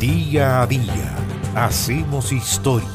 [0.00, 1.16] Día a día
[1.56, 2.88] hacemos historia.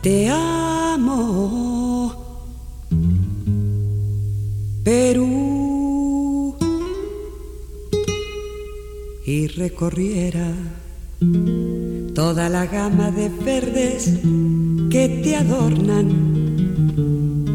[0.00, 2.14] Te amo,
[4.82, 6.56] Perú,
[9.26, 10.54] y recorriera
[12.14, 14.18] toda la gama de verdes
[14.90, 16.32] que te adornan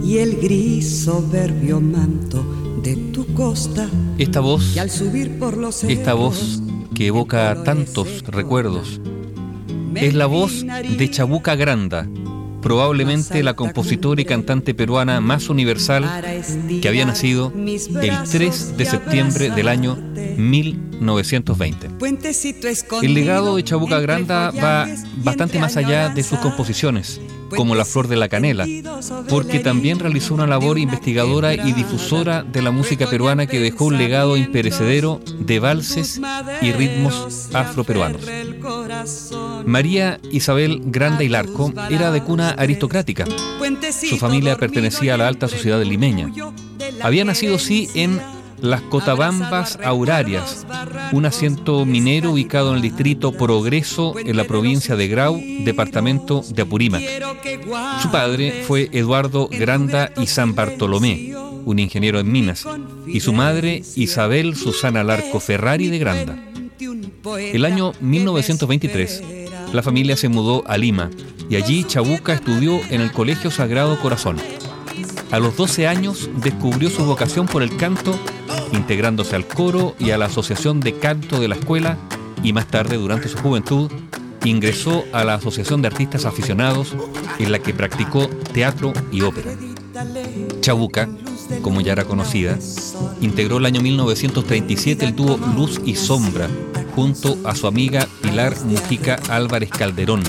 [0.04, 3.90] y el gris soberbio manto de tu costa.
[4.18, 6.62] Esta voz, Y al subir por los esta voz
[6.94, 9.02] que evoca tantos recuerdos,
[9.96, 12.08] es la voz de Chabuca Granda,
[12.62, 16.06] probablemente la compositora y cantante peruana más universal
[16.82, 19.98] que había nacido el 3 de septiembre del año
[20.38, 21.90] 1920.
[23.02, 24.88] El legado de Chabuca Granda va
[25.24, 27.20] bastante más allá de sus composiciones,
[27.56, 28.66] como La Flor de la Canela,
[29.30, 33.98] porque también realizó una labor investigadora y difusora de la música peruana que dejó un
[33.98, 36.22] legado imperecedero de valses
[36.62, 38.22] y ritmos afroperuanos.
[39.66, 43.26] María Isabel Granda y Larco era de cuna aristocrática.
[43.92, 46.32] Su familia pertenecía a la alta sociedad limeña.
[47.02, 48.20] Había nacido, sí, en
[48.62, 50.66] las Cotabambas Aurarias,
[51.12, 56.62] un asiento minero ubicado en el distrito Progreso en la provincia de Grau, departamento de
[56.62, 57.04] Apurímac.
[58.02, 61.34] Su padre fue Eduardo Granda y San Bartolomé,
[61.66, 62.66] un ingeniero en minas,
[63.06, 66.38] y su madre Isabel Susana Larco Ferrari de Granda.
[67.38, 69.24] El año 1923,
[69.74, 71.10] la familia se mudó a Lima
[71.50, 74.38] y allí Chabuca estudió en el Colegio Sagrado Corazón.
[75.32, 78.18] A los 12 años descubrió su vocación por el canto,
[78.74, 81.98] integrándose al coro y a la Asociación de Canto de la escuela
[82.44, 83.92] y más tarde, durante su juventud,
[84.46, 86.96] ingresó a la Asociación de Artistas Aficionados
[87.40, 89.52] en la que practicó teatro y ópera.
[90.62, 91.10] Chabuca,
[91.62, 92.58] como ya era conocida,
[93.22, 96.48] integró el año 1937 el dúo Luz y Sombra
[96.96, 100.24] junto a su amiga Pilar Mujica Álvarez Calderón.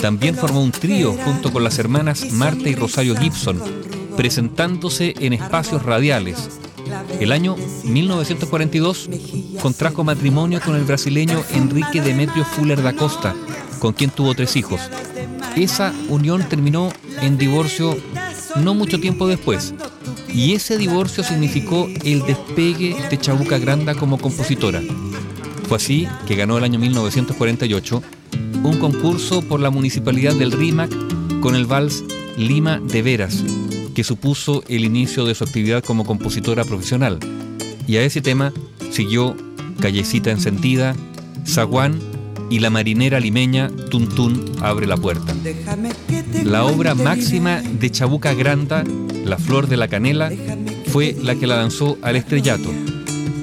[0.00, 3.60] También formó un trío junto con las hermanas Marta y Rosario Gibson,
[4.16, 6.60] presentándose en espacios radiales.
[7.20, 9.08] El año 1942
[9.60, 13.34] contrajo matrimonio con el brasileño Enrique Demetrio Fuller da Costa,
[13.78, 14.80] con quien tuvo tres hijos.
[15.56, 17.96] Esa unión terminó en divorcio
[18.56, 19.74] no mucho tiempo después,
[20.32, 24.82] y ese divorcio significó el despegue de Chabuca Granda como compositora.
[25.68, 28.02] Fue así que ganó el año 1948
[28.62, 30.90] un concurso por la municipalidad del RIMAC
[31.40, 32.04] con el vals
[32.36, 33.42] Lima de Veras,
[33.98, 37.18] que supuso el inicio de su actividad como compositora profesional.
[37.88, 38.52] Y a ese tema
[38.92, 39.36] siguió
[39.80, 40.94] Callecita Encendida,
[41.44, 41.98] Zaguán
[42.48, 45.34] y la marinera limeña Tuntún abre la puerta.
[46.44, 48.84] La obra máxima de Chabuca Granda,
[49.24, 50.30] La Flor de la Canela,
[50.92, 52.70] fue la que la lanzó al estrellato.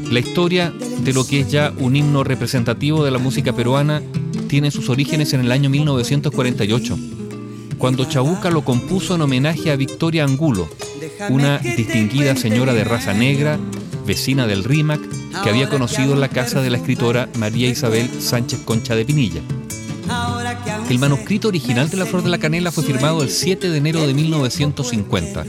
[0.09, 4.01] La historia de lo que es ya un himno representativo de la música peruana
[4.47, 6.97] tiene sus orígenes en el año 1948,
[7.77, 10.67] cuando Chabuca lo compuso en homenaje a Victoria Angulo,
[11.29, 13.59] una distinguida señora de raza negra,
[14.05, 15.01] vecina del RIMAC,
[15.43, 19.41] que había conocido en la casa de la escritora María Isabel Sánchez Concha de Pinilla.
[20.89, 24.05] El manuscrito original de La Flor de la Canela fue firmado el 7 de enero
[24.05, 25.45] de 1950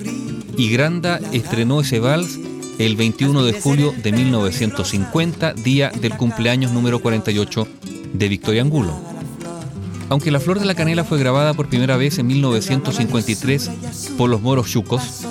[0.56, 2.38] y Granda estrenó ese vals
[2.78, 7.68] el 21 de julio de 1950, día del cumpleaños número 48
[8.12, 9.15] de Victoria Angulo.
[10.08, 13.70] Aunque La Flor de la Canela fue grabada por primera vez en 1953
[14.16, 15.26] por los moros chucos,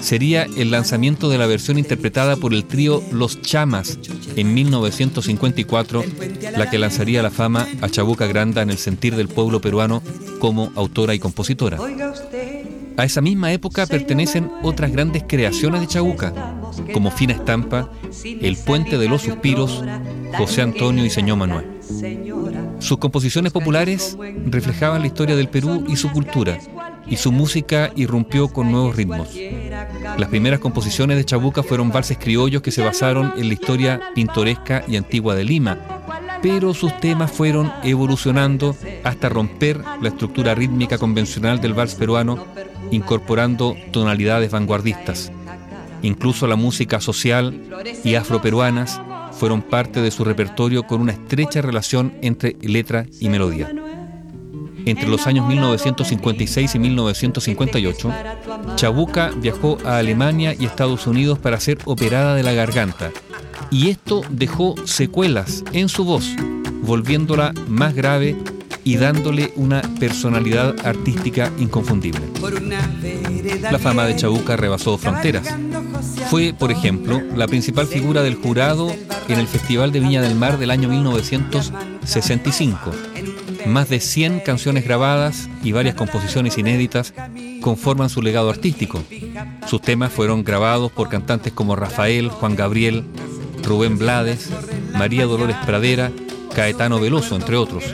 [0.00, 3.98] sería el lanzamiento de la versión interpretada por el trío Los Chamas
[4.34, 6.04] en 1954
[6.56, 10.02] la que lanzaría la fama a Chabuca Granda en el sentir del pueblo peruano
[10.38, 11.78] como autora y compositora.
[12.98, 16.32] A esa misma época pertenecen otras grandes creaciones de Chabuca,
[16.94, 17.90] como Fina Estampa,
[18.24, 19.84] El Puente de los Suspiros,
[20.38, 21.66] José Antonio y Señor Manuel.
[22.78, 24.16] Sus composiciones populares
[24.46, 26.58] reflejaban la historia del Perú y su cultura,
[27.06, 29.30] y su música irrumpió con nuevos ritmos.
[30.18, 34.84] Las primeras composiciones de Chabuca fueron valses criollos que se basaron en la historia pintoresca
[34.86, 35.78] y antigua de Lima,
[36.42, 42.44] pero sus temas fueron evolucionando hasta romper la estructura rítmica convencional del vals peruano,
[42.90, 45.32] incorporando tonalidades vanguardistas.
[46.02, 47.62] Incluso la música social
[48.04, 49.00] y afroperuanas
[49.36, 53.70] fueron parte de su repertorio con una estrecha relación entre letra y melodía.
[54.86, 58.12] Entre los años 1956 y 1958,
[58.76, 63.10] Chabuca viajó a Alemania y Estados Unidos para ser operada de la garganta,
[63.70, 66.24] y esto dejó secuelas en su voz,
[66.82, 68.36] volviéndola más grave
[68.84, 72.20] y dándole una personalidad artística inconfundible.
[73.72, 75.52] La fama de Chabuca rebasó fronteras.
[76.28, 78.92] Fue, por ejemplo, la principal figura del jurado
[79.28, 82.90] en el Festival de Viña del Mar del año 1965.
[83.66, 87.14] Más de 100 canciones grabadas y varias composiciones inéditas
[87.60, 89.02] conforman su legado artístico.
[89.66, 93.04] Sus temas fueron grabados por cantantes como Rafael, Juan Gabriel,
[93.62, 94.50] Rubén Blades,
[94.94, 96.10] María Dolores Pradera,
[96.54, 97.84] Caetano Veloso, entre otros.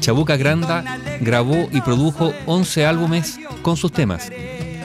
[0.00, 4.30] Chabuca Granda grabó y produjo 11 álbumes con sus temas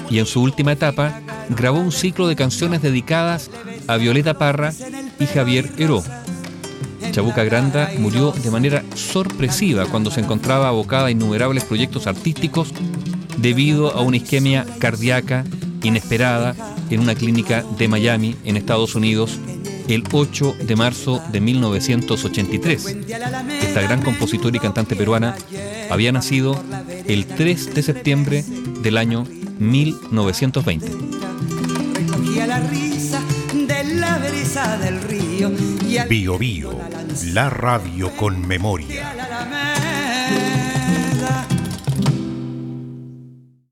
[0.09, 3.49] y en su última etapa grabó un ciclo de canciones dedicadas
[3.87, 4.73] a Violeta Parra
[5.19, 6.03] y Javier Heró.
[7.11, 12.73] Chabuca Granda murió de manera sorpresiva cuando se encontraba abocada a innumerables proyectos artísticos
[13.37, 15.43] debido a una isquemia cardíaca
[15.83, 16.55] inesperada
[16.89, 19.37] en una clínica de Miami, en Estados Unidos,
[19.87, 22.97] el 8 de marzo de 1983.
[23.61, 25.35] Esta gran compositora y cantante peruana
[25.89, 26.61] había nacido
[27.05, 28.45] el 3 de septiembre
[28.81, 29.25] del año
[29.59, 31.02] 1920.
[32.53, 33.19] La risa
[33.51, 35.51] de la brisa del río.
[36.07, 36.79] Bio Bio,
[37.33, 39.62] la radio con memoria.